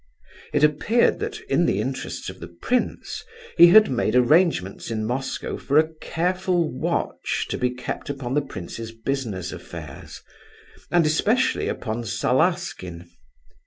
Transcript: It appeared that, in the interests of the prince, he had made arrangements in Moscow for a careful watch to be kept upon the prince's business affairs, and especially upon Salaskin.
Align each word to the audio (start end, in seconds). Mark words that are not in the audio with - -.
It 0.51 0.63
appeared 0.63 1.19
that, 1.19 1.39
in 1.41 1.67
the 1.67 1.79
interests 1.79 2.27
of 2.27 2.39
the 2.39 2.47
prince, 2.47 3.23
he 3.55 3.67
had 3.67 3.91
made 3.91 4.15
arrangements 4.15 4.89
in 4.89 5.05
Moscow 5.05 5.57
for 5.57 5.77
a 5.77 5.93
careful 6.01 6.71
watch 6.73 7.45
to 7.49 7.57
be 7.59 7.69
kept 7.69 8.09
upon 8.09 8.33
the 8.33 8.41
prince's 8.41 8.91
business 8.91 9.51
affairs, 9.51 10.23
and 10.89 11.05
especially 11.05 11.67
upon 11.67 12.03
Salaskin. 12.05 13.11